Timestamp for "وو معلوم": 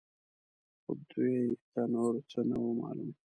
2.61-3.11